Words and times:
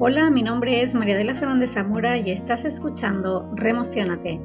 Hola, 0.00 0.30
mi 0.30 0.44
nombre 0.44 0.80
es 0.80 0.94
María 0.94 1.16
de 1.16 1.24
la 1.24 1.34
Fernández 1.34 1.72
Zamora 1.72 2.16
y 2.16 2.30
estás 2.30 2.64
escuchando 2.64 3.50
Remocionate, 3.56 4.40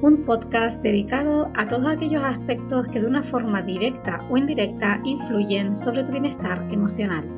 un 0.00 0.24
podcast 0.24 0.82
dedicado 0.82 1.50
a 1.54 1.68
todos 1.68 1.86
aquellos 1.88 2.24
aspectos 2.24 2.88
que 2.88 3.02
de 3.02 3.06
una 3.06 3.22
forma 3.22 3.60
directa 3.60 4.26
o 4.30 4.38
indirecta 4.38 5.02
influyen 5.04 5.76
sobre 5.76 6.04
tu 6.04 6.12
bienestar 6.12 6.66
emocional. 6.72 7.28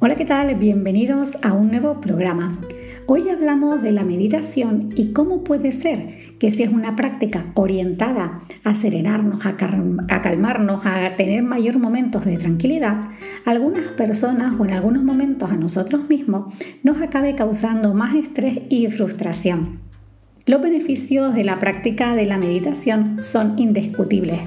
Hola, 0.00 0.16
¿qué 0.16 0.24
tal? 0.24 0.56
Bienvenidos 0.56 1.36
a 1.44 1.52
un 1.52 1.68
nuevo 1.68 2.00
programa. 2.00 2.50
Hoy 3.10 3.30
hablamos 3.30 3.80
de 3.80 3.90
la 3.90 4.04
meditación 4.04 4.92
y 4.94 5.14
cómo 5.14 5.42
puede 5.42 5.72
ser 5.72 6.36
que 6.38 6.50
si 6.50 6.62
es 6.62 6.68
una 6.68 6.94
práctica 6.94 7.52
orientada 7.54 8.42
a 8.64 8.74
serenarnos, 8.74 9.46
a, 9.46 9.56
calmarnos, 9.56 10.84
a 10.84 11.16
tener 11.16 11.42
mayor 11.42 11.78
momentos 11.78 12.26
de 12.26 12.36
tranquilidad, 12.36 13.08
algunas 13.46 13.92
personas 13.92 14.60
o 14.60 14.64
en 14.66 14.72
algunos 14.72 15.04
momentos 15.04 15.50
a 15.50 15.56
nosotros 15.56 16.06
mismos 16.10 16.54
nos 16.82 17.00
acabe 17.00 17.34
causando 17.34 17.94
más 17.94 18.14
estrés 18.14 18.60
y 18.68 18.86
frustración. 18.88 19.80
Los 20.44 20.60
beneficios 20.60 21.34
de 21.34 21.44
la 21.44 21.58
práctica 21.58 22.14
de 22.14 22.26
la 22.26 22.36
meditación 22.36 23.22
son 23.22 23.58
indiscutibles 23.58 24.40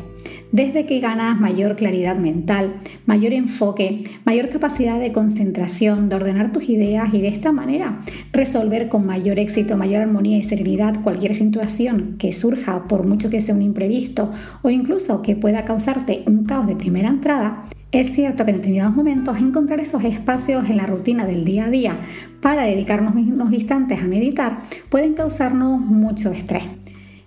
desde 0.51 0.85
que 0.85 0.99
ganas 0.99 1.39
mayor 1.39 1.75
claridad 1.75 2.17
mental, 2.17 2.75
mayor 3.05 3.33
enfoque, 3.33 4.03
mayor 4.25 4.49
capacidad 4.49 4.99
de 4.99 5.11
concentración, 5.11 6.09
de 6.09 6.15
ordenar 6.15 6.51
tus 6.51 6.69
ideas 6.69 7.13
y 7.13 7.21
de 7.21 7.29
esta 7.29 7.51
manera 7.51 7.99
resolver 8.31 8.89
con 8.89 9.05
mayor 9.05 9.39
éxito, 9.39 9.77
mayor 9.77 10.01
armonía 10.01 10.37
y 10.37 10.43
serenidad 10.43 11.01
cualquier 11.01 11.35
situación 11.35 12.15
que 12.17 12.33
surja 12.33 12.87
por 12.87 13.07
mucho 13.07 13.29
que 13.29 13.41
sea 13.41 13.55
un 13.55 13.61
imprevisto 13.61 14.31
o 14.61 14.70
incluso 14.70 15.21
que 15.21 15.35
pueda 15.35 15.65
causarte 15.65 16.23
un 16.27 16.45
caos 16.45 16.67
de 16.67 16.76
primera 16.76 17.09
entrada, 17.09 17.65
es 17.91 18.13
cierto 18.13 18.45
que 18.45 18.51
en 18.51 18.57
determinados 18.57 18.95
momentos 18.95 19.37
encontrar 19.37 19.81
esos 19.81 20.04
espacios 20.05 20.70
en 20.70 20.77
la 20.77 20.85
rutina 20.85 21.26
del 21.26 21.43
día 21.43 21.65
a 21.65 21.70
día 21.70 21.98
para 22.41 22.63
dedicarnos 22.63 23.15
unos 23.15 23.51
instantes 23.51 24.01
a 24.01 24.07
meditar 24.07 24.59
pueden 24.89 25.13
causarnos 25.13 25.81
mucho 25.81 26.31
estrés. 26.31 26.80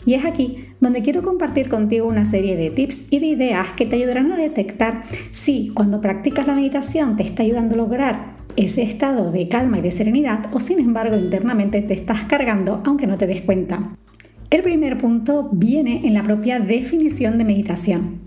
Y 0.07 0.15
es 0.15 0.25
aquí 0.25 0.67
donde 0.81 1.03
quiero 1.03 1.23
compartir 1.23 1.69
contigo 1.69 2.07
una 2.07 2.27
serie 2.27 2.57
de 2.57 2.71
tips 2.71 3.05
y 3.11 3.21
de 3.21 3.27
ideas 3.27 3.73
que 3.77 3.87
te 3.87 3.97
ayudarán 3.97 4.33
a 4.33 4.37
detectar 4.37 5.03
si 5.31 5.71
cuando 5.75 6.01
practicas 6.01 6.47
la 6.47 6.55
meditación 6.55 7.17
te 7.17 7.23
está 7.23 7.43
ayudando 7.43 7.75
a 7.75 7.79
lograr 7.79 8.37
ese 8.57 8.83
estado 8.83 9.33
de 9.33 9.49
calma 9.49 9.79
y 9.79 9.83
de 9.83 9.91
serenidad 9.91 10.47
o 10.53 10.61
sin 10.61 10.79
embargo 10.79 11.17
internamente 11.17 11.83
te 11.83 11.95
estás 11.95 12.25
cargando 12.25 12.83
aunque 12.85 13.07
no 13.07 13.19
te 13.19 13.27
des 13.27 13.41
cuenta. 13.41 13.97
El 14.51 14.63
primer 14.63 14.99
punto 14.99 15.49
viene 15.53 16.03
en 16.05 16.15
la 16.15 16.23
propia 16.23 16.61
definición 16.61 17.39
de 17.39 17.45
meditación. 17.45 18.21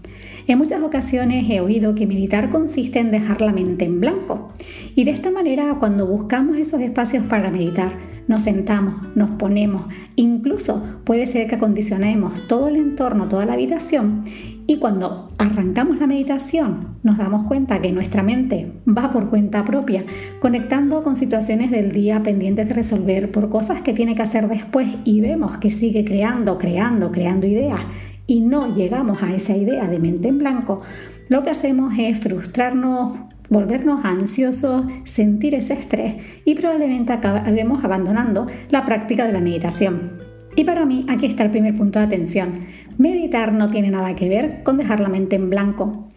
En 0.48 0.58
muchas 0.58 0.82
ocasiones 0.82 1.50
he 1.50 1.60
oído 1.60 1.94
que 1.94 2.08
meditar 2.08 2.50
consiste 2.50 3.00
en 3.00 3.12
dejar 3.12 3.42
la 3.42 3.54
mente 3.54 3.86
en 3.86 4.00
blanco 4.00 4.52
y 4.96 5.04
de 5.04 5.12
esta 5.12 5.30
manera 5.30 5.76
cuando 5.80 6.08
buscamos 6.08 6.58
esos 6.58 6.82
espacios 6.82 7.26
para 7.26 7.52
meditar, 7.52 7.94
nos 8.28 8.44
sentamos, 8.44 9.16
nos 9.16 9.32
ponemos, 9.32 9.86
incluso 10.16 11.00
puede 11.04 11.28
ser 11.28 11.48
que 11.48 11.56
acondicionemos 11.56 12.48
todo 12.48 12.68
el 12.68 12.76
entorno, 12.76 13.28
toda 13.28 13.46
la 13.46 13.54
habitación 13.54 14.24
y 14.68 14.80
cuando 14.80 15.32
arrancamos 15.38 15.98
la 15.98 16.08
meditación 16.08 16.98
nos 17.02 17.18
damos 17.18 17.46
cuenta 17.46 17.82
que 17.82 17.94
nuestra 17.94 18.22
mente 18.22 18.74
va 18.86 19.12
por 19.12 19.30
cuenta 19.30 19.64
propia, 19.64 20.04
conectando 20.42 21.04
con 21.04 21.16
situaciones 21.16 21.72
del 21.72 21.94
día 21.94 22.22
pendientes 22.22 22.68
de 22.68 22.74
resolver 22.74 23.32
por 23.32 23.50
cosas 23.50 23.82
que 23.82 23.94
tiene 23.94 24.14
que 24.14 24.24
hacer 24.24 24.50
después 24.50 24.88
y 25.06 25.22
vemos 25.22 25.58
que 25.58 25.72
sigue 25.72 26.04
creando, 26.04 26.58
creando, 26.58 27.12
creando 27.12 27.48
ideas 27.48 27.80
y 28.28 28.42
no 28.42 28.76
llegamos 28.76 29.24
a 29.24 29.34
esa 29.34 29.56
idea 29.56 29.88
de 29.88 30.00
mente 30.00 30.28
en 30.28 30.40
blanco, 30.40 30.82
lo 31.30 31.44
que 31.44 31.50
hacemos 31.50 31.94
es 31.98 32.20
frustrarnos, 32.20 33.18
volvernos 33.50 34.04
ansiosos, 34.04 34.86
sentir 35.04 35.56
ese 35.56 35.74
estrés 35.74 36.16
y 36.46 36.56
probablemente 36.56 37.14
acabemos 37.14 37.84
abandonando 37.84 38.48
la 38.70 38.86
práctica 38.86 39.26
de 39.26 39.34
la 39.34 39.42
meditación. 39.42 40.12
Y 40.56 40.64
para 40.64 40.86
mí 40.86 41.06
aquí 41.08 41.28
está 41.28 41.44
el 41.44 41.52
primer 41.52 41.76
punto 41.76 42.00
de 42.00 42.06
atención. 42.06 42.66
Meditar 42.98 43.54
no 43.54 43.70
tiene 43.70 43.92
nada 43.92 44.16
que 44.16 44.28
ver 44.28 44.64
con 44.64 44.78
dejar 44.78 45.00
la 45.00 45.10
mente 45.10 45.36
en 45.36 45.50
blanco. 45.52 46.08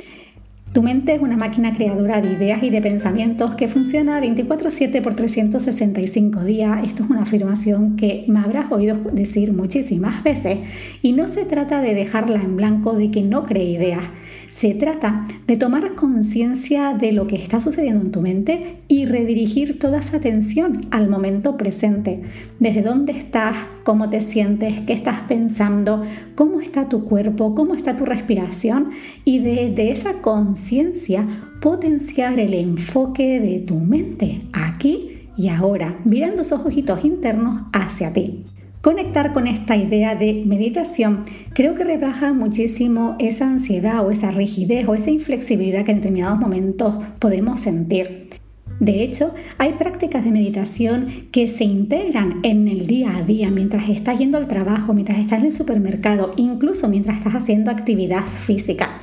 Tu 0.73 0.83
mente 0.83 1.15
es 1.15 1.21
una 1.21 1.37
máquina 1.37 1.75
creadora 1.75 2.21
de 2.21 2.33
ideas 2.33 2.63
y 2.63 2.71
de 2.71 2.81
pensamientos 2.81 3.57
que 3.57 3.67
funciona 3.67 4.21
24/7 4.21 5.03
por 5.03 5.15
365 5.15 6.45
días. 6.45 6.87
Esto 6.87 7.03
es 7.03 7.11
una 7.11 7.23
afirmación 7.23 7.97
que 7.97 8.25
me 8.29 8.39
habrás 8.39 8.71
oído 8.71 8.97
decir 9.13 9.53
muchísimas 9.53 10.23
veces 10.23 10.61
y 11.03 11.13
no 11.13 11.27
se 11.27 11.45
trata 11.45 11.81
de 11.81 11.95
dejarla 11.95 12.41
en 12.41 12.57
blanco 12.57 12.95
de 12.95 13.11
que 13.11 13.25
no 13.25 13.47
cree 13.47 13.65
ideas. 13.65 14.05
Se 14.50 14.75
trata 14.75 15.28
de 15.47 15.56
tomar 15.56 15.94
conciencia 15.94 16.93
de 16.93 17.12
lo 17.12 17.28
que 17.28 17.37
está 17.37 17.61
sucediendo 17.61 18.05
en 18.05 18.11
tu 18.11 18.21
mente 18.21 18.78
y 18.88 19.05
redirigir 19.05 19.78
toda 19.78 20.00
esa 20.00 20.16
atención 20.16 20.81
al 20.91 21.09
momento 21.09 21.56
presente. 21.56 22.22
Desde 22.59 22.83
dónde 22.83 23.12
estás, 23.12 23.55
cómo 23.84 24.10
te 24.10 24.21
sientes, 24.21 24.81
qué 24.81 24.93
estás 24.93 25.21
pensando, 25.21 26.03
cómo 26.34 26.60
está 26.60 26.89
tu 26.89 27.05
cuerpo, 27.05 27.55
cómo 27.55 27.77
está 27.77 27.97
tu 27.97 28.05
respiración 28.05 28.91
y 29.25 29.39
desde 29.39 29.93
esa 29.93 30.15
conciencia 30.15 31.25
potenciar 31.60 32.41
el 32.41 32.55
enfoque 32.55 33.39
de 33.39 33.60
tu 33.60 33.77
mente 33.77 34.43
aquí 34.53 35.28
y 35.37 35.49
ahora, 35.49 36.00
mirando 36.05 36.43
esos 36.43 36.66
ojitos 36.66 37.05
internos 37.05 37.62
hacia 37.72 38.12
ti. 38.12 38.44
Conectar 38.83 39.35
con 39.35 39.47
esta 39.47 39.77
idea 39.77 40.15
de 40.15 40.43
meditación 40.47 41.27
creo 41.53 41.75
que 41.75 41.85
rebaja 41.85 42.33
muchísimo 42.33 43.15
esa 43.19 43.47
ansiedad 43.47 44.07
o 44.07 44.11
esa 44.11 44.31
rigidez 44.31 44.89
o 44.89 44.95
esa 44.95 45.11
inflexibilidad 45.11 45.85
que 45.85 45.91
en 45.91 45.99
determinados 45.99 46.39
momentos 46.39 46.95
podemos 47.19 47.61
sentir. 47.61 48.31
De 48.79 49.03
hecho, 49.03 49.35
hay 49.59 49.75
prácticas 49.75 50.25
de 50.25 50.31
meditación 50.31 51.29
que 51.31 51.47
se 51.47 51.65
integran 51.65 52.41
en 52.43 52.67
el 52.69 52.87
día 52.87 53.19
a 53.19 53.23
día 53.23 53.51
mientras 53.51 53.91
estás 53.91 54.19
yendo 54.19 54.39
al 54.39 54.49
trabajo, 54.49 54.95
mientras 54.95 55.19
estás 55.19 55.41
en 55.41 55.47
el 55.47 55.53
supermercado, 55.53 56.33
incluso 56.37 56.89
mientras 56.89 57.19
estás 57.19 57.35
haciendo 57.35 57.71
actividad 57.71 58.25
física. 58.25 58.99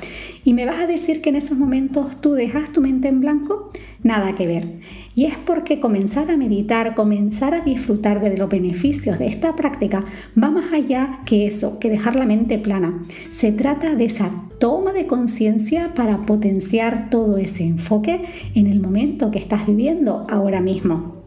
Y 0.47 0.53
me 0.53 0.65
vas 0.65 0.79
a 0.79 0.87
decir 0.87 1.21
que 1.21 1.27
en 1.27 1.35
esos 1.35 1.57
momentos 1.57 2.21
tú 2.21 2.31
dejas 2.31 2.71
tu 2.71 2.79
mente 2.79 3.09
en 3.09 3.19
blanco, 3.19 3.69
nada 4.01 4.33
que 4.33 4.47
ver. 4.47 4.79
Y 5.13 5.25
es 5.25 5.35
porque 5.35 5.81
comenzar 5.81 6.31
a 6.31 6.37
meditar, 6.37 6.95
comenzar 6.95 7.53
a 7.53 7.59
disfrutar 7.59 8.21
de 8.21 8.37
los 8.37 8.47
beneficios 8.47 9.19
de 9.19 9.27
esta 9.27 9.57
práctica 9.57 10.05
va 10.41 10.49
más 10.49 10.71
allá 10.71 11.19
que 11.25 11.47
eso, 11.47 11.79
que 11.79 11.89
dejar 11.89 12.15
la 12.15 12.25
mente 12.25 12.57
plana. 12.59 13.03
Se 13.29 13.51
trata 13.51 13.95
de 13.95 14.05
esa 14.05 14.31
toma 14.57 14.93
de 14.93 15.05
conciencia 15.05 15.93
para 15.93 16.25
potenciar 16.25 17.09
todo 17.09 17.37
ese 17.37 17.65
enfoque 17.65 18.21
en 18.55 18.67
el 18.67 18.79
momento 18.79 19.31
que 19.31 19.39
estás 19.39 19.67
viviendo 19.67 20.25
ahora 20.29 20.61
mismo. 20.61 21.17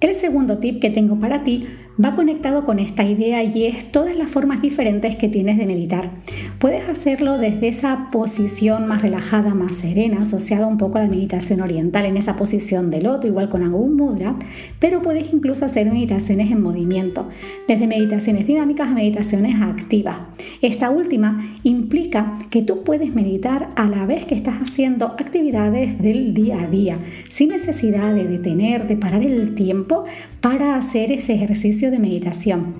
El 0.00 0.14
segundo 0.14 0.58
tip 0.58 0.82
que 0.82 0.90
tengo 0.90 1.18
para 1.18 1.44
ti 1.44 1.66
va 2.02 2.14
conectado 2.14 2.64
con 2.64 2.78
esta 2.78 3.04
idea 3.04 3.42
y 3.42 3.66
es 3.66 3.90
todas 3.90 4.16
las 4.16 4.30
formas 4.30 4.60
diferentes 4.60 5.16
que 5.16 5.28
tienes 5.28 5.56
de 5.56 5.66
meditar. 5.66 6.10
Puedes 6.58 6.88
hacerlo 6.88 7.38
desde 7.38 7.68
esa 7.68 8.08
posición 8.10 8.86
más 8.86 9.02
relajada, 9.02 9.54
más 9.54 9.76
serena, 9.76 10.22
asociada 10.22 10.66
un 10.66 10.78
poco 10.78 10.98
a 10.98 11.02
la 11.02 11.08
meditación 11.08 11.60
oriental, 11.60 12.04
en 12.04 12.16
esa 12.16 12.36
posición 12.36 12.90
de 12.90 13.02
loto, 13.02 13.26
igual 13.26 13.48
con 13.48 13.62
algún 13.62 13.96
mudra, 13.96 14.36
pero 14.78 15.02
puedes 15.02 15.32
incluso 15.32 15.64
hacer 15.64 15.90
meditaciones 15.90 16.50
en 16.50 16.62
movimiento, 16.62 17.28
desde 17.66 17.86
meditaciones 17.86 18.46
dinámicas 18.46 18.88
a 18.88 18.94
meditaciones 18.94 19.60
activas. 19.60 20.18
Esta 20.62 20.90
última 20.90 21.56
implica 21.62 22.38
que 22.50 22.62
tú 22.62 22.84
puedes 22.84 23.14
meditar 23.14 23.70
a 23.76 23.88
la 23.88 24.06
vez 24.06 24.26
que 24.26 24.34
estás 24.34 24.60
haciendo 24.60 25.06
actividades 25.06 26.00
del 26.00 26.34
día 26.34 26.62
a 26.62 26.66
día, 26.66 26.98
sin 27.28 27.50
necesidad 27.50 28.14
de 28.14 28.26
detener, 28.26 28.86
de 28.86 28.96
parar 28.96 29.22
el 29.22 29.54
tiempo 29.54 30.04
para 30.40 30.76
hacer 30.76 31.10
ese 31.10 31.34
ejercicio 31.34 31.85
de 31.90 31.98
meditación. 31.98 32.76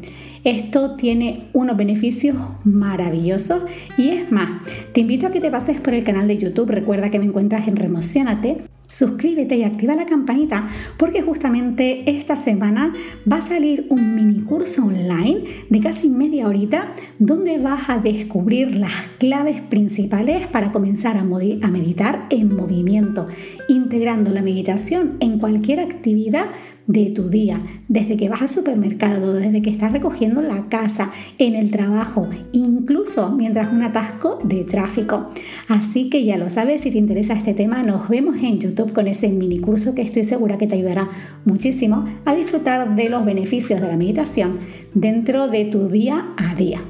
Esto 0.47 0.95
tiene 0.95 1.49
unos 1.55 1.77
beneficios 1.77 2.37
maravillosos 2.63 3.65
y 3.99 4.11
es 4.11 4.31
más, 4.31 4.63
te 4.93 5.01
invito 5.01 5.27
a 5.27 5.33
que 5.33 5.41
te 5.41 5.51
pases 5.51 5.81
por 5.81 5.93
el 5.93 6.05
canal 6.05 6.29
de 6.29 6.39
YouTube, 6.39 6.71
recuerda 6.71 7.11
que 7.11 7.19
me 7.19 7.25
encuentras 7.25 7.67
en 7.67 7.75
Remocionate, 7.75 8.59
suscríbete 8.87 9.57
y 9.57 9.65
activa 9.65 9.97
la 9.97 10.07
campanita 10.07 10.65
porque 10.97 11.21
justamente 11.21 12.09
esta 12.09 12.37
semana 12.37 12.95
va 13.31 13.39
a 13.39 13.43
salir 13.43 13.87
un 13.91 14.15
mini 14.15 14.41
curso 14.43 14.85
online 14.85 15.43
de 15.69 15.81
casi 15.81 16.09
media 16.09 16.47
horita 16.47 16.93
donde 17.19 17.59
vas 17.59 17.91
a 17.91 17.99
descubrir 17.99 18.77
las 18.77 18.93
claves 19.19 19.61
principales 19.63 20.47
para 20.47 20.71
comenzar 20.71 21.17
a, 21.17 21.25
meditar 21.25 22.27
en 22.31 22.55
movimiento, 22.55 23.27
integrando 23.69 24.31
la 24.31 24.43
meditación 24.43 25.17
en 25.21 25.39
cualquier 25.39 25.81
actividad 25.81 26.47
de 26.87 27.07
tu 27.07 27.29
día, 27.29 27.61
desde 27.89 28.17
que 28.17 28.29
vas 28.29 28.43
al 28.43 28.49
supermercado, 28.49 29.35
desde 29.35 29.63
que 29.63 29.71
estás 29.71 29.93
recogiendo 29.93 30.43
la 30.43 30.69
casa, 30.69 31.11
en 31.39 31.55
el 31.55 31.71
trabajo, 31.71 32.29
incluso 32.53 33.31
mientras 33.33 33.73
un 33.73 33.83
atasco 33.83 34.39
de 34.45 34.65
tráfico. 34.65 35.31
Así 35.69 36.09
que 36.11 36.25
ya 36.25 36.37
lo 36.37 36.49
sabes, 36.49 36.83
si 36.83 36.91
te 36.91 36.99
interesa 36.99 37.35
este 37.35 37.55
tema, 37.55 37.83
nos 37.83 38.09
vemos 38.09 38.37
en 38.43 38.59
YouTube 38.59 38.93
con 38.93 39.07
ese 39.07 39.29
mini 39.29 39.59
curso 39.59 39.95
que 39.95 40.03
estoy 40.03 40.25
segura 40.25 40.59
que 40.59 40.67
te 40.67 40.77
ayudará 40.77 41.09
muchísimo 41.45 42.05
a 42.25 42.35
disfrutar 42.35 42.95
de 42.95 43.09
los 43.09 43.25
beneficios 43.25 43.81
de 43.81 43.89
la 43.89 43.97
meditación 43.97 44.59
dentro 44.95 45.49
de 45.49 45.65
tu 45.67 45.89
día 45.89 46.35
a 46.37 46.55
día. 46.55 46.81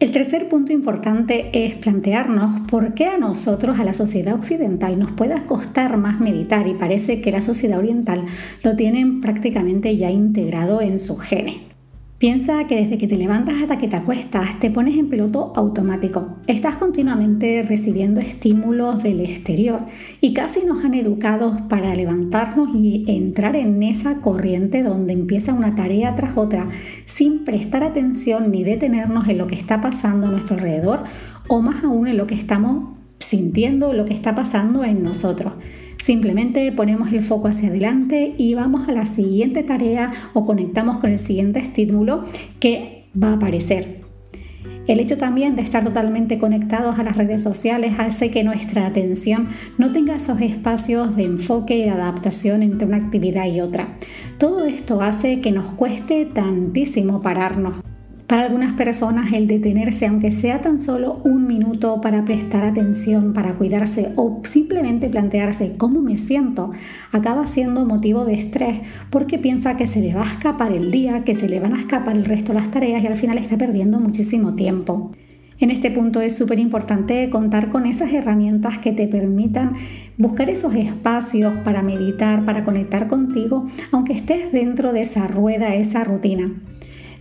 El 0.00 0.12
tercer 0.12 0.48
punto 0.48 0.72
importante 0.72 1.50
es 1.52 1.74
plantearnos 1.74 2.60
por 2.70 2.94
qué 2.94 3.06
a 3.06 3.18
nosotros, 3.18 3.80
a 3.80 3.84
la 3.84 3.92
sociedad 3.92 4.34
occidental, 4.34 4.96
nos 4.96 5.10
puede 5.10 5.44
costar 5.44 5.96
más 5.96 6.20
meditar 6.20 6.68
y 6.68 6.74
parece 6.74 7.20
que 7.20 7.32
la 7.32 7.40
sociedad 7.40 7.80
oriental 7.80 8.24
lo 8.62 8.76
tienen 8.76 9.20
prácticamente 9.20 9.96
ya 9.96 10.12
integrado 10.12 10.80
en 10.82 11.00
su 11.00 11.16
genes. 11.16 11.56
Piensa 12.18 12.66
que 12.66 12.74
desde 12.74 12.98
que 12.98 13.06
te 13.06 13.16
levantas 13.16 13.62
hasta 13.62 13.78
que 13.78 13.86
te 13.86 13.94
acuestas 13.94 14.58
te 14.58 14.72
pones 14.72 14.96
en 14.96 15.08
piloto 15.08 15.52
automático. 15.54 16.38
Estás 16.48 16.74
continuamente 16.74 17.62
recibiendo 17.62 18.20
estímulos 18.20 19.04
del 19.04 19.20
exterior 19.20 19.82
y 20.20 20.34
casi 20.34 20.64
nos 20.64 20.84
han 20.84 20.94
educado 20.94 21.68
para 21.68 21.94
levantarnos 21.94 22.70
y 22.74 23.04
entrar 23.06 23.54
en 23.54 23.84
esa 23.84 24.16
corriente 24.16 24.82
donde 24.82 25.12
empieza 25.12 25.54
una 25.54 25.76
tarea 25.76 26.16
tras 26.16 26.36
otra 26.36 26.68
sin 27.04 27.44
prestar 27.44 27.84
atención 27.84 28.50
ni 28.50 28.64
detenernos 28.64 29.28
en 29.28 29.38
lo 29.38 29.46
que 29.46 29.54
está 29.54 29.80
pasando 29.80 30.26
a 30.26 30.30
nuestro 30.32 30.56
alrededor 30.56 31.04
o 31.46 31.62
más 31.62 31.84
aún 31.84 32.08
en 32.08 32.16
lo 32.16 32.26
que 32.26 32.34
estamos 32.34 32.96
sintiendo, 33.20 33.92
lo 33.92 34.06
que 34.06 34.14
está 34.14 34.34
pasando 34.34 34.82
en 34.82 35.04
nosotros. 35.04 35.52
Simplemente 35.98 36.70
ponemos 36.72 37.12
el 37.12 37.22
foco 37.22 37.48
hacia 37.48 37.68
adelante 37.68 38.34
y 38.38 38.54
vamos 38.54 38.88
a 38.88 38.92
la 38.92 39.04
siguiente 39.04 39.62
tarea 39.62 40.12
o 40.32 40.44
conectamos 40.44 40.98
con 40.98 41.10
el 41.10 41.18
siguiente 41.18 41.58
estímulo 41.58 42.22
que 42.60 43.06
va 43.20 43.30
a 43.30 43.34
aparecer. 43.34 44.08
El 44.86 45.00
hecho 45.00 45.18
también 45.18 45.54
de 45.54 45.60
estar 45.60 45.84
totalmente 45.84 46.38
conectados 46.38 46.98
a 46.98 47.02
las 47.02 47.16
redes 47.18 47.42
sociales 47.42 47.92
hace 47.98 48.30
que 48.30 48.42
nuestra 48.42 48.86
atención 48.86 49.48
no 49.76 49.92
tenga 49.92 50.14
esos 50.14 50.40
espacios 50.40 51.14
de 51.14 51.24
enfoque 51.24 51.76
y 51.76 51.88
adaptación 51.88 52.62
entre 52.62 52.88
una 52.88 52.96
actividad 52.96 53.46
y 53.46 53.60
otra. 53.60 53.98
Todo 54.38 54.64
esto 54.64 55.02
hace 55.02 55.42
que 55.42 55.52
nos 55.52 55.72
cueste 55.72 56.24
tantísimo 56.24 57.20
pararnos. 57.20 57.87
Para 58.28 58.42
algunas 58.42 58.74
personas 58.74 59.32
el 59.32 59.46
detenerse, 59.46 60.06
aunque 60.06 60.32
sea 60.32 60.60
tan 60.60 60.78
solo 60.78 61.22
un 61.24 61.46
minuto 61.46 62.02
para 62.02 62.26
prestar 62.26 62.62
atención, 62.62 63.32
para 63.32 63.54
cuidarse 63.54 64.12
o 64.16 64.42
simplemente 64.44 65.08
plantearse 65.08 65.76
cómo 65.78 66.02
me 66.02 66.18
siento, 66.18 66.72
acaba 67.10 67.46
siendo 67.46 67.86
motivo 67.86 68.26
de 68.26 68.34
estrés 68.34 68.80
porque 69.08 69.38
piensa 69.38 69.78
que 69.78 69.86
se 69.86 70.02
le 70.02 70.12
va 70.12 70.24
a 70.24 70.32
escapar 70.34 70.72
el 70.72 70.90
día, 70.90 71.24
que 71.24 71.34
se 71.34 71.48
le 71.48 71.58
van 71.58 71.72
a 71.72 71.80
escapar 71.80 72.18
el 72.18 72.26
resto 72.26 72.52
de 72.52 72.60
las 72.60 72.70
tareas 72.70 73.02
y 73.02 73.06
al 73.06 73.16
final 73.16 73.38
está 73.38 73.56
perdiendo 73.56 73.98
muchísimo 73.98 74.54
tiempo. 74.54 75.12
En 75.58 75.70
este 75.70 75.90
punto 75.90 76.20
es 76.20 76.36
súper 76.36 76.58
importante 76.58 77.30
contar 77.30 77.70
con 77.70 77.86
esas 77.86 78.12
herramientas 78.12 78.78
que 78.78 78.92
te 78.92 79.08
permitan 79.08 79.72
buscar 80.18 80.50
esos 80.50 80.74
espacios 80.74 81.54
para 81.64 81.80
meditar, 81.80 82.44
para 82.44 82.62
conectar 82.62 83.08
contigo, 83.08 83.64
aunque 83.90 84.12
estés 84.12 84.52
dentro 84.52 84.92
de 84.92 85.00
esa 85.00 85.26
rueda, 85.28 85.74
esa 85.74 86.04
rutina. 86.04 86.52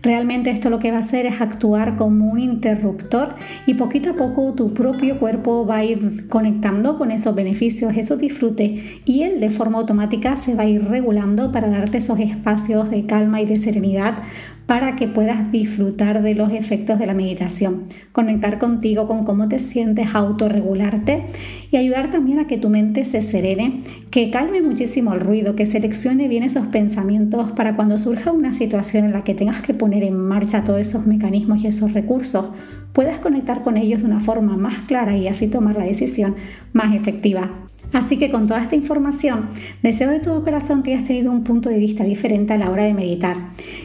Realmente 0.07 0.51
esto 0.51 0.69
lo 0.69 0.80
que 0.80 0.89
va 0.89 0.98
a 0.98 1.01
hacer 1.01 1.25
es 1.25 1.42
actuar 1.42 1.98
como 1.98 2.31
un 2.31 2.39
interruptor 2.39 3.36
y 3.65 3.74
poquito 3.74 4.12
a 4.12 4.13
poco 4.13 4.54
tu 4.54 4.74
propio 4.74 5.19
cuerpo 5.19 5.65
va 5.65 5.80
a 5.80 5.83
ir 5.83 6.30
conectando 6.30 6.98
con 6.98 7.12
esos 7.12 7.36
beneficios, 7.36 7.98
esos 7.98 8.18
disfrutes 8.18 9.01
y 9.04 9.24
él 9.24 9.42
de 9.42 9.50
forma 9.50 9.80
automática 9.80 10.38
se 10.38 10.56
va 10.56 10.63
a 10.63 10.68
ir 10.69 10.81
regulando 10.86 11.51
para 11.51 11.68
darte 11.68 11.98
esos 11.98 12.21
espacios 12.21 12.89
de 12.89 13.06
calma 13.06 13.42
y 13.42 13.48
de 13.48 13.59
serenidad 13.59 14.19
para 14.67 14.97
que 14.97 15.07
puedas 15.07 15.49
disfrutar 15.51 16.21
de 16.21 16.35
los 16.35 16.51
efectos 16.51 16.99
de 16.99 17.07
la 17.07 17.13
meditación, 17.13 17.85
conectar 18.11 18.59
contigo 18.59 19.07
con 19.07 19.23
cómo 19.23 19.47
te 19.47 19.59
sientes, 19.59 20.13
autorregularte 20.13 21.23
y 21.71 21.77
ayudar 21.77 22.11
también 22.11 22.39
a 22.39 22.47
que 22.47 22.57
tu 22.57 22.69
mente 22.69 23.05
se 23.05 23.21
serene, 23.21 23.79
que 24.11 24.29
calme 24.29 24.61
muchísimo 24.61 25.13
el 25.13 25.21
ruido, 25.21 25.55
que 25.55 25.65
seleccione 25.65 26.27
bien 26.27 26.43
esos 26.43 26.67
pensamientos 26.67 27.51
para 27.53 27.77
cuando 27.77 27.97
surja 27.97 28.33
una 28.33 28.51
situación 28.51 29.05
en 29.05 29.13
la 29.13 29.23
que 29.23 29.33
tengas 29.33 29.61
que 29.61 29.73
poner 29.73 30.03
en 30.03 30.17
marcha 30.17 30.65
todos 30.65 30.81
esos 30.81 31.07
mecanismos 31.07 31.63
y 31.63 31.67
esos 31.67 31.93
recursos, 31.93 32.47
puedas 32.91 33.19
conectar 33.19 33.63
con 33.63 33.77
ellos 33.77 34.01
de 34.01 34.07
una 34.07 34.19
forma 34.19 34.57
más 34.57 34.81
clara 34.81 35.15
y 35.15 35.29
así 35.29 35.47
tomar 35.47 35.77
la 35.77 35.85
decisión 35.85 36.35
más 36.73 36.93
efectiva. 36.93 37.66
Así 37.93 38.17
que 38.17 38.29
con 38.29 38.47
toda 38.47 38.61
esta 38.61 38.75
información, 38.75 39.49
deseo 39.81 40.09
de 40.09 40.19
todo 40.19 40.43
corazón 40.43 40.83
que 40.83 40.93
hayas 40.93 41.07
tenido 41.07 41.31
un 41.31 41.43
punto 41.43 41.69
de 41.69 41.79
vista 41.79 42.03
diferente 42.03 42.53
a 42.53 42.57
la 42.57 42.69
hora 42.69 42.83
de 42.83 42.93
meditar. 42.93 43.37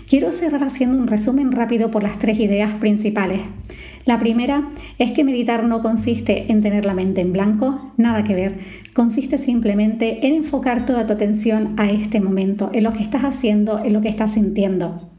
Quiero 0.08 0.32
cerrar 0.32 0.64
haciendo 0.64 0.98
un 0.98 1.06
resumen 1.06 1.52
rápido 1.52 1.90
por 1.90 2.02
las 2.02 2.18
tres 2.18 2.38
ideas 2.38 2.74
principales. 2.74 3.40
La 4.04 4.18
primera 4.18 4.68
es 4.98 5.12
que 5.12 5.22
meditar 5.22 5.64
no 5.64 5.80
consiste 5.80 6.50
en 6.50 6.60
tener 6.60 6.84
la 6.84 6.94
mente 6.94 7.20
en 7.20 7.32
blanco, 7.32 7.92
nada 7.96 8.24
que 8.24 8.34
ver. 8.34 8.58
Consiste 8.94 9.38
simplemente 9.38 10.26
en 10.26 10.34
enfocar 10.34 10.84
toda 10.84 11.06
tu 11.06 11.12
atención 11.12 11.74
a 11.76 11.88
este 11.88 12.20
momento, 12.20 12.70
en 12.72 12.82
lo 12.82 12.92
que 12.92 13.02
estás 13.02 13.22
haciendo, 13.22 13.78
en 13.84 13.92
lo 13.92 14.00
que 14.00 14.08
estás 14.08 14.32
sintiendo. 14.32 15.10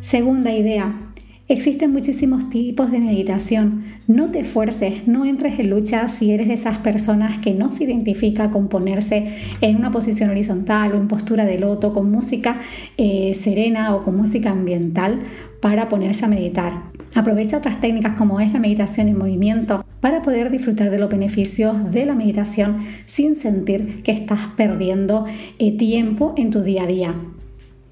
Segunda 0.00 0.54
idea, 0.54 1.12
Existen 1.46 1.92
muchísimos 1.92 2.48
tipos 2.48 2.90
de 2.90 3.00
meditación. 3.00 3.84
No 4.06 4.30
te 4.30 4.40
esfuerces, 4.40 5.06
no 5.06 5.26
entres 5.26 5.58
en 5.58 5.68
lucha 5.68 6.08
si 6.08 6.32
eres 6.32 6.48
de 6.48 6.54
esas 6.54 6.78
personas 6.78 7.36
que 7.40 7.52
no 7.52 7.70
se 7.70 7.84
identifica 7.84 8.50
con 8.50 8.68
ponerse 8.68 9.36
en 9.60 9.76
una 9.76 9.90
posición 9.90 10.30
horizontal 10.30 10.92
o 10.92 10.96
en 10.96 11.06
postura 11.06 11.44
de 11.44 11.58
loto 11.58 11.92
con 11.92 12.10
música 12.10 12.60
eh, 12.96 13.34
serena 13.34 13.94
o 13.94 14.02
con 14.02 14.16
música 14.16 14.52
ambiental 14.52 15.20
para 15.60 15.90
ponerse 15.90 16.24
a 16.24 16.28
meditar. 16.28 16.84
Aprovecha 17.14 17.58
otras 17.58 17.78
técnicas 17.78 18.16
como 18.16 18.40
es 18.40 18.54
la 18.54 18.58
meditación 18.58 19.08
en 19.08 19.18
movimiento 19.18 19.84
para 20.00 20.22
poder 20.22 20.50
disfrutar 20.50 20.88
de 20.88 20.98
los 20.98 21.10
beneficios 21.10 21.90
de 21.92 22.06
la 22.06 22.14
meditación 22.14 22.86
sin 23.04 23.36
sentir 23.36 24.02
que 24.02 24.12
estás 24.12 24.40
perdiendo 24.56 25.26
eh, 25.58 25.76
tiempo 25.76 26.32
en 26.38 26.50
tu 26.50 26.62
día 26.62 26.84
a 26.84 26.86
día. 26.86 27.14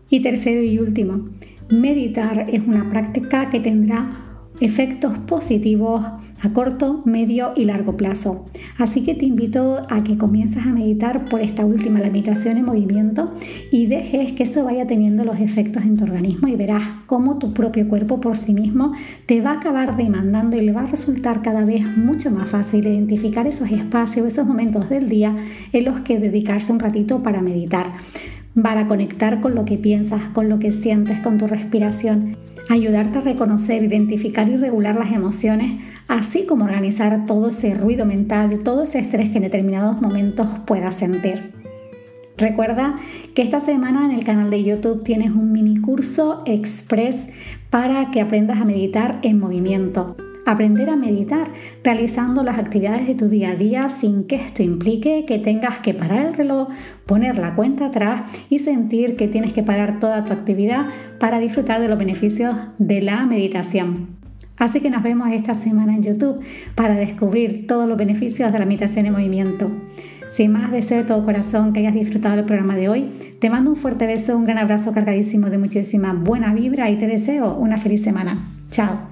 Y 0.08 0.20
tercero 0.20 0.62
y 0.62 0.78
último, 0.78 1.28
meditar 1.72 2.46
es 2.50 2.60
una 2.66 2.88
práctica 2.90 3.50
que 3.50 3.60
tendrá 3.60 4.32
efectos 4.60 5.18
positivos 5.18 6.04
a 6.40 6.52
corto, 6.52 7.02
medio 7.04 7.52
y 7.56 7.64
largo 7.64 7.96
plazo. 7.96 8.46
Así 8.78 9.02
que 9.02 9.14
te 9.14 9.24
invito 9.24 9.80
a 9.88 10.04
que 10.04 10.16
comiences 10.18 10.64
a 10.66 10.72
meditar 10.72 11.28
por 11.28 11.40
esta 11.40 11.64
última, 11.64 12.00
la 12.00 12.10
meditación 12.10 12.56
en 12.56 12.64
movimiento, 12.64 13.32
y 13.70 13.86
dejes 13.86 14.32
que 14.32 14.42
eso 14.42 14.64
vaya 14.64 14.86
teniendo 14.86 15.24
los 15.24 15.40
efectos 15.40 15.84
en 15.84 15.96
tu 15.96 16.04
organismo 16.04 16.48
y 16.48 16.56
verás 16.56 16.82
cómo 17.06 17.38
tu 17.38 17.54
propio 17.54 17.88
cuerpo 17.88 18.20
por 18.20 18.36
sí 18.36 18.54
mismo 18.54 18.92
te 19.26 19.40
va 19.40 19.52
a 19.52 19.54
acabar 19.54 19.96
demandando 19.96 20.56
y 20.56 20.60
le 20.60 20.72
va 20.72 20.82
a 20.82 20.86
resultar 20.86 21.42
cada 21.42 21.64
vez 21.64 21.84
mucho 21.96 22.30
más 22.30 22.48
fácil 22.48 22.86
identificar 22.86 23.46
esos 23.46 23.70
espacios, 23.70 24.26
esos 24.26 24.46
momentos 24.46 24.88
del 24.88 25.08
día 25.08 25.36
en 25.72 25.84
los 25.84 26.00
que 26.00 26.18
dedicarse 26.18 26.72
un 26.72 26.80
ratito 26.80 27.22
para 27.22 27.40
meditar 27.40 27.92
para 28.60 28.86
conectar 28.86 29.40
con 29.40 29.54
lo 29.54 29.64
que 29.64 29.78
piensas, 29.78 30.22
con 30.30 30.48
lo 30.48 30.58
que 30.58 30.72
sientes, 30.72 31.20
con 31.20 31.38
tu 31.38 31.46
respiración, 31.46 32.36
ayudarte 32.68 33.18
a 33.18 33.22
reconocer, 33.22 33.82
identificar 33.82 34.48
y 34.48 34.56
regular 34.56 34.94
las 34.94 35.12
emociones, 35.12 35.80
así 36.08 36.46
como 36.46 36.64
organizar 36.64 37.26
todo 37.26 37.48
ese 37.48 37.74
ruido 37.74 38.04
mental, 38.04 38.60
todo 38.60 38.84
ese 38.84 38.98
estrés 38.98 39.30
que 39.30 39.38
en 39.38 39.44
determinados 39.44 40.00
momentos 40.00 40.48
puedas 40.66 40.96
sentir. 40.96 41.52
Recuerda 42.36 42.96
que 43.34 43.42
esta 43.42 43.60
semana 43.60 44.04
en 44.04 44.12
el 44.12 44.24
canal 44.24 44.50
de 44.50 44.64
YouTube 44.64 45.04
tienes 45.04 45.30
un 45.30 45.52
mini 45.52 45.80
curso 45.80 46.42
express 46.46 47.28
para 47.70 48.10
que 48.10 48.20
aprendas 48.20 48.60
a 48.60 48.64
meditar 48.64 49.18
en 49.22 49.38
movimiento 49.38 50.16
aprender 50.46 50.90
a 50.90 50.96
meditar 50.96 51.50
realizando 51.84 52.42
las 52.42 52.58
actividades 52.58 53.06
de 53.06 53.14
tu 53.14 53.28
día 53.28 53.50
a 53.50 53.54
día 53.54 53.88
sin 53.88 54.24
que 54.24 54.36
esto 54.36 54.62
implique 54.62 55.24
que 55.26 55.38
tengas 55.38 55.78
que 55.78 55.94
parar 55.94 56.26
el 56.26 56.34
reloj, 56.34 56.68
poner 57.06 57.38
la 57.38 57.54
cuenta 57.54 57.86
atrás 57.86 58.30
y 58.48 58.58
sentir 58.58 59.16
que 59.16 59.28
tienes 59.28 59.52
que 59.52 59.62
parar 59.62 60.00
toda 60.00 60.24
tu 60.24 60.32
actividad 60.32 60.86
para 61.18 61.38
disfrutar 61.38 61.80
de 61.80 61.88
los 61.88 61.98
beneficios 61.98 62.56
de 62.78 63.02
la 63.02 63.24
meditación. 63.26 64.20
Así 64.58 64.80
que 64.80 64.90
nos 64.90 65.02
vemos 65.02 65.32
esta 65.32 65.54
semana 65.54 65.94
en 65.94 66.02
YouTube 66.02 66.40
para 66.74 66.94
descubrir 66.94 67.66
todos 67.66 67.88
los 67.88 67.98
beneficios 67.98 68.52
de 68.52 68.58
la 68.58 68.66
meditación 68.66 69.06
en 69.06 69.12
movimiento. 69.12 69.70
Sin 70.28 70.52
más, 70.52 70.70
deseo 70.70 70.98
de 70.98 71.04
todo 71.04 71.24
corazón 71.24 71.72
que 71.72 71.80
hayas 71.80 71.94
disfrutado 71.94 72.36
del 72.36 72.46
programa 72.46 72.74
de 72.76 72.88
hoy. 72.88 73.10
Te 73.38 73.50
mando 73.50 73.70
un 73.70 73.76
fuerte 73.76 74.06
beso, 74.06 74.36
un 74.36 74.44
gran 74.44 74.58
abrazo 74.58 74.92
cargadísimo 74.92 75.50
de 75.50 75.58
muchísima 75.58 76.14
buena 76.14 76.54
vibra 76.54 76.88
y 76.90 76.96
te 76.96 77.06
deseo 77.06 77.54
una 77.54 77.76
feliz 77.76 78.02
semana. 78.02 78.48
Chao. 78.70 79.11